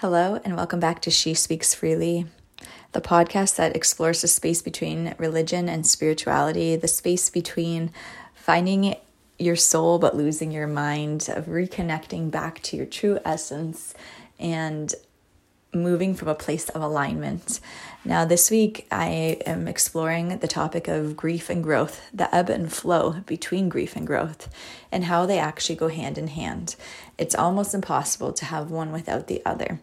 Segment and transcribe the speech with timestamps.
[0.00, 2.26] Hello, and welcome back to She Speaks Freely,
[2.92, 7.90] the podcast that explores the space between religion and spirituality, the space between
[8.34, 8.96] finding
[9.38, 13.94] your soul but losing your mind, of reconnecting back to your true essence
[14.38, 14.94] and
[15.72, 17.60] moving from a place of alignment.
[18.04, 22.70] Now, this week I am exploring the topic of grief and growth, the ebb and
[22.70, 24.50] flow between grief and growth,
[24.92, 26.76] and how they actually go hand in hand.
[27.16, 29.80] It's almost impossible to have one without the other.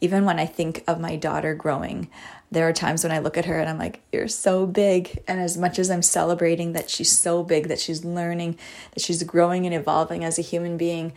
[0.00, 2.08] Even when I think of my daughter growing,
[2.50, 5.22] there are times when I look at her and I'm like, You're so big.
[5.28, 8.58] And as much as I'm celebrating that she's so big, that she's learning,
[8.94, 11.12] that she's growing and evolving as a human being,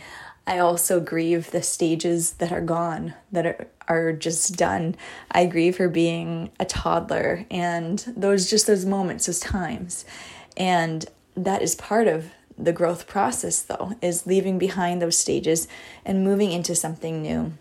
[0.46, 4.96] I also grieve the stages that are gone, that are, are just done.
[5.32, 10.04] I grieve her being a toddler and those just those moments, those times.
[10.58, 11.06] And
[11.36, 15.68] that is part of the growth process, though, is leaving behind those stages
[16.06, 17.54] and moving into something new.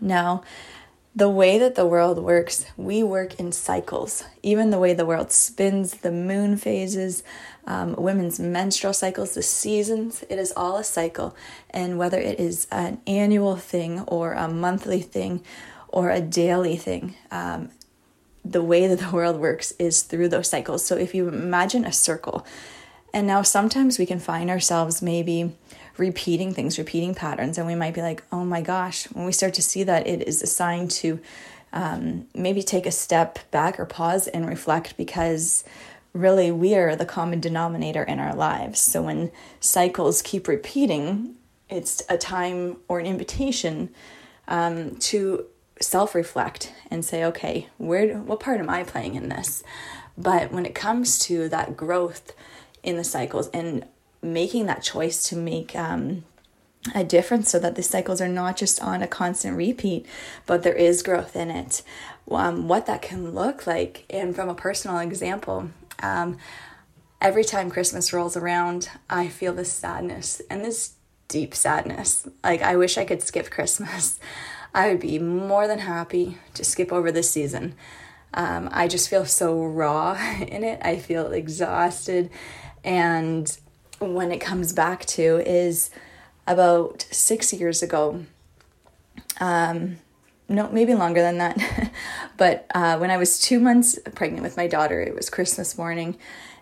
[0.00, 0.42] Now,
[1.14, 4.24] the way that the world works, we work in cycles.
[4.42, 7.24] Even the way the world spins, the moon phases,
[7.66, 11.34] um, women's menstrual cycles, the seasons, it is all a cycle.
[11.70, 15.42] And whether it is an annual thing or a monthly thing
[15.88, 17.70] or a daily thing, um,
[18.44, 20.84] the way that the world works is through those cycles.
[20.84, 22.46] So if you imagine a circle,
[23.12, 25.56] and now sometimes we can find ourselves maybe
[25.98, 29.54] repeating things, repeating patterns, and we might be like, oh my gosh, when we start
[29.54, 31.20] to see that, it is a sign to
[31.72, 35.64] um, maybe take a step back or pause and reflect because
[36.12, 38.80] really we are the common denominator in our lives.
[38.80, 41.34] So when cycles keep repeating,
[41.68, 43.90] it's a time or an invitation
[44.46, 45.46] um, to
[45.80, 49.62] self reflect and say, okay, where, what part am I playing in this?
[50.16, 52.32] But when it comes to that growth
[52.82, 53.84] in the cycles and
[54.22, 56.24] making that choice to make um,
[56.94, 60.06] a difference so that the cycles are not just on a constant repeat,
[60.46, 61.82] but there is growth in it.
[62.30, 65.70] Um, what that can look like, and from a personal example,
[66.02, 66.36] um,
[67.20, 70.94] every time Christmas rolls around, I feel this sadness and this
[71.28, 72.28] deep sadness.
[72.44, 74.20] Like, I wish I could skip Christmas.
[74.74, 77.74] I would be more than happy to skip over this season.
[78.34, 80.80] Um, I just feel so raw in it.
[80.82, 82.30] I feel exhausted.
[82.84, 83.58] And
[83.98, 85.90] when it comes back to is
[86.46, 88.24] about six years ago.
[89.40, 89.98] Um,
[90.48, 91.92] no, maybe longer than that.
[92.36, 96.16] but uh, when I was two months pregnant with my daughter, it was Christmas morning,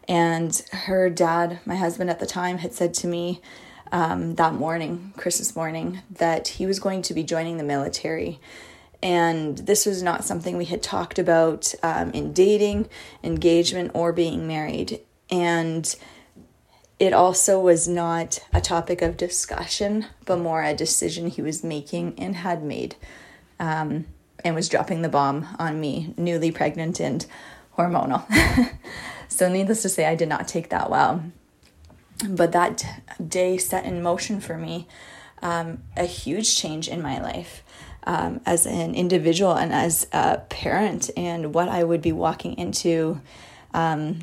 [0.09, 3.41] and her dad, my husband at the time, had said to me
[3.93, 8.41] um, that morning, Christmas morning, that he was going to be joining the military.
[9.03, 12.89] And this was not something we had talked about um, in dating,
[13.23, 15.01] engagement, or being married.
[15.31, 15.95] And
[16.99, 22.15] it also was not a topic of discussion, but more a decision he was making
[22.19, 22.97] and had made,
[23.61, 24.07] um,
[24.45, 27.27] and was dropping the bomb on me, newly pregnant and
[27.77, 28.25] hormonal.
[29.29, 31.23] so, needless to say, I did not take that well.
[32.27, 34.89] But that day set in motion for me
[35.43, 37.63] um, a huge change in my life.
[38.09, 43.21] Um, as an individual and as a parent, and what I would be walking into
[43.75, 44.21] um,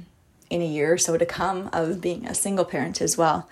[0.53, 3.49] in a year or so to come of being a single parent as well.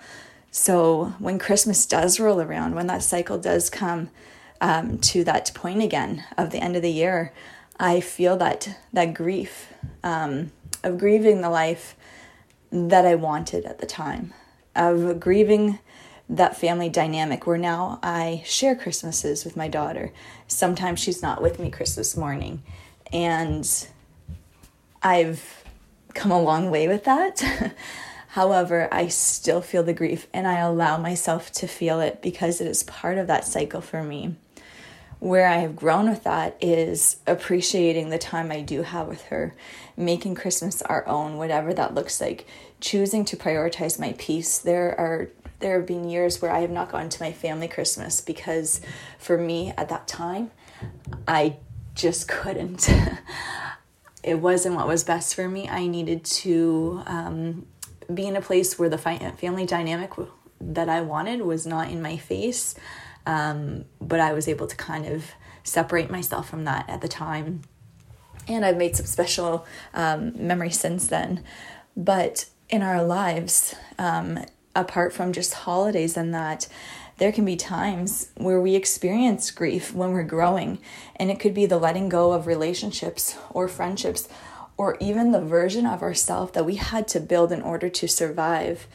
[0.52, 4.10] So when Christmas does roll around, when that cycle does come
[4.60, 7.32] um, to that point again of the end of the year,
[7.80, 9.72] I feel that that grief
[10.04, 10.52] um,
[10.84, 11.96] of grieving the life
[12.70, 14.32] that I wanted at the time,
[14.76, 15.80] of grieving
[16.28, 20.12] that family dynamic where now I share Christmases with my daughter.
[20.46, 22.62] Sometimes she's not with me Christmas morning,
[23.12, 23.68] and
[25.02, 25.61] I've
[26.14, 27.42] come a long way with that.
[28.28, 32.66] However, I still feel the grief and I allow myself to feel it because it
[32.66, 34.36] is part of that cycle for me.
[35.18, 39.54] Where I have grown with that is appreciating the time I do have with her,
[39.96, 42.46] making Christmas our own, whatever that looks like,
[42.80, 44.58] choosing to prioritize my peace.
[44.58, 45.28] There are
[45.60, 48.80] there have been years where I have not gone to my family Christmas because
[49.18, 50.50] for me at that time,
[51.28, 51.58] I
[51.94, 52.90] just couldn't.
[54.22, 55.68] it wasn't what was best for me.
[55.68, 57.66] I needed to um,
[58.12, 60.10] be in a place where the family dynamic
[60.60, 62.74] that I wanted was not in my face,
[63.26, 65.24] um, but I was able to kind of
[65.64, 67.62] separate myself from that at the time.
[68.48, 71.44] And I've made some special um, memories since then.
[71.96, 76.68] But in our lives, um, apart from just holidays and that,
[77.22, 80.80] there can be times where we experience grief when we're growing,
[81.14, 84.28] and it could be the letting go of relationships or friendships,
[84.76, 88.88] or even the version of ourselves that we had to build in order to survive.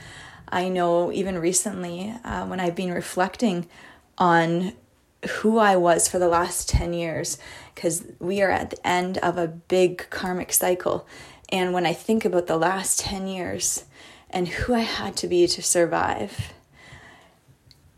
[0.50, 3.65] I know even recently, uh, when I've been reflecting
[4.18, 4.74] on
[5.39, 7.38] who I was for the last 10 years
[7.74, 11.07] because we are at the end of a big karmic cycle.
[11.47, 13.85] And when I think about the last 10 years
[14.29, 16.51] and who I had to be to survive,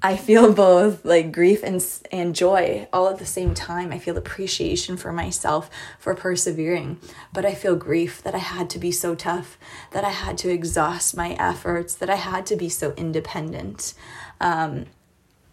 [0.01, 3.91] I feel both like grief and and joy all at the same time.
[3.91, 5.69] I feel appreciation for myself
[5.99, 6.99] for persevering,
[7.33, 9.57] but I feel grief that I had to be so tough,
[9.91, 13.93] that I had to exhaust my efforts, that I had to be so independent.
[14.39, 14.85] Um,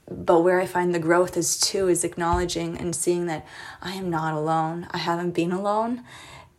[0.09, 3.45] but where I find the growth is too is acknowledging and seeing that
[3.83, 4.87] I am not alone.
[4.93, 6.05] I haven't been alone.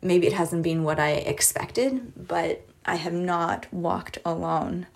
[0.01, 4.88] Maybe it hasn't been what I expected, but I have not walked alone.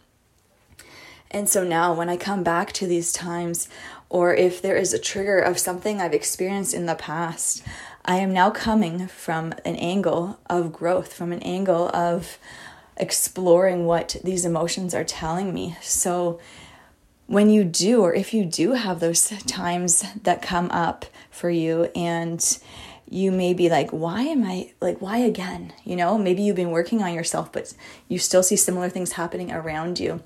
[1.32, 3.70] And so now, when I come back to these times,
[4.10, 7.64] or if there is a trigger of something I've experienced in the past,
[8.04, 12.38] I am now coming from an angle of growth, from an angle of
[12.98, 15.78] exploring what these emotions are telling me.
[15.82, 16.40] So,
[17.28, 21.86] when you do, or if you do have those times that come up for you,
[21.96, 22.60] and
[23.10, 25.72] you may be like, why am I like, why again?
[25.86, 27.74] You know, maybe you've been working on yourself, but
[28.10, 30.22] you still see similar things happening around you.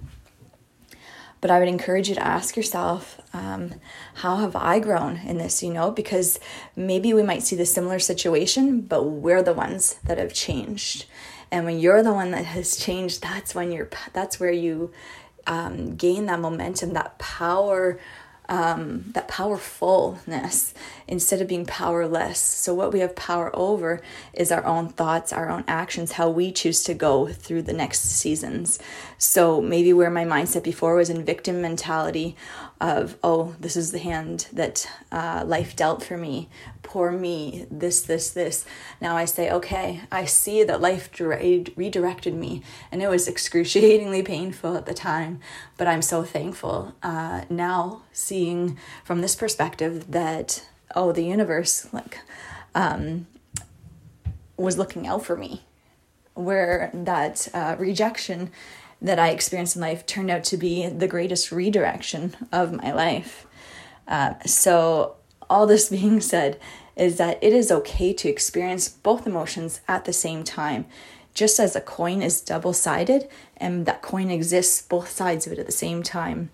[1.46, 3.76] But I would encourage you to ask yourself, um,
[4.16, 5.62] how have I grown in this?
[5.62, 6.40] You know, because
[6.76, 11.06] maybe we might see the similar situation, but we're the ones that have changed.
[11.52, 14.92] And when you're the one that has changed, that's when you're, that's where you
[15.46, 18.00] um, gain that momentum, that power
[18.50, 20.74] um, that powerfulness
[21.08, 22.40] instead of being powerless.
[22.40, 24.02] So, what we have power over
[24.34, 28.02] is our own thoughts, our own actions, how we choose to go through the next
[28.02, 28.80] seasons.
[29.18, 32.36] So, maybe where my mindset before was in victim mentality
[32.82, 36.50] of, oh, this is the hand that uh, life dealt for me,
[36.84, 38.66] poor me, this, this, this.
[39.02, 44.76] Now I say, okay, I see that life redirected me, and it was excruciatingly painful
[44.76, 45.40] at the time,
[45.78, 48.04] but I'm so thankful uh, now
[48.36, 52.20] seeing from this perspective that, oh, the universe, like,
[52.74, 53.28] um,
[54.58, 55.64] was looking out for me,
[56.34, 58.52] where that uh, rejection
[59.02, 63.48] that I experienced in life turned out to be the greatest redirection of my life.
[64.06, 65.16] Uh, so,
[65.50, 66.60] all this being said,
[66.98, 70.86] is that it is okay to experience both emotions at the same time.
[71.34, 75.60] Just as a coin is double sided and that coin exists both sides of it
[75.60, 76.50] at the same time.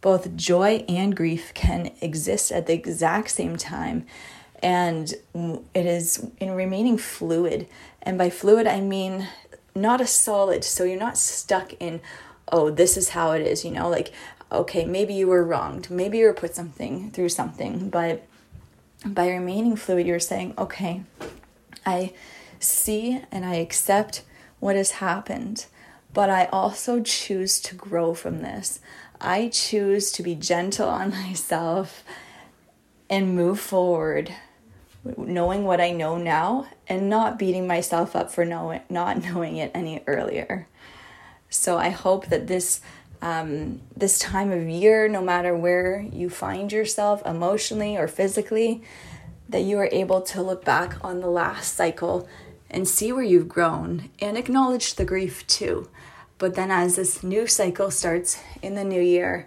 [0.00, 4.06] Both joy and grief can exist at the exact same time.
[4.62, 5.12] And
[5.74, 7.66] it is in remaining fluid.
[8.02, 9.28] And by fluid, I mean
[9.74, 10.64] not a solid.
[10.64, 12.00] So you're not stuck in,
[12.50, 14.12] oh, this is how it is, you know, like,
[14.50, 15.90] okay, maybe you were wronged.
[15.90, 17.88] Maybe you were put something through something.
[17.88, 18.26] But
[19.04, 21.02] by remaining fluid, you're saying, okay,
[21.86, 22.12] I
[22.58, 24.22] see and I accept
[24.58, 25.66] what has happened,
[26.12, 28.80] but I also choose to grow from this.
[29.20, 32.04] I choose to be gentle on myself
[33.08, 34.34] and move forward
[35.16, 39.70] knowing what I know now and not beating myself up for knowing, not knowing it
[39.74, 40.68] any earlier.
[41.48, 42.80] So I hope that this
[43.22, 48.82] um, this time of year, no matter where you find yourself emotionally or physically,
[49.46, 52.26] that you are able to look back on the last cycle
[52.70, 55.86] and see where you've grown and acknowledge the grief too.
[56.40, 59.46] But then, as this new cycle starts in the new year,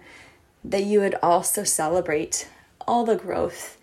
[0.64, 2.48] that you would also celebrate
[2.86, 3.76] all the growth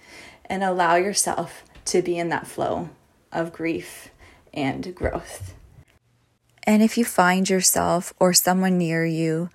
[0.46, 2.90] and allow yourself to be in that flow
[3.34, 4.10] of grief
[4.54, 5.54] and growth.
[6.64, 9.50] And if you find yourself or someone near you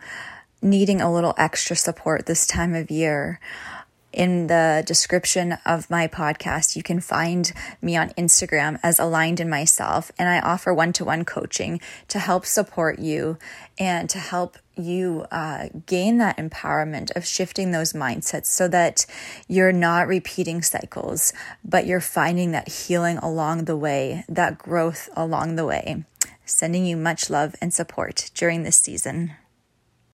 [0.60, 3.40] needing a little extra support this time of year,
[4.16, 9.50] in the description of my podcast, you can find me on Instagram as Aligned in
[9.50, 13.38] Myself, and I offer one to one coaching to help support you
[13.78, 19.04] and to help you uh, gain that empowerment of shifting those mindsets so that
[19.49, 25.56] you're not repeating cycles, but you're finding that healing along the way, that growth along
[25.56, 26.04] the way.
[26.46, 29.32] Sending you much love and support during this season.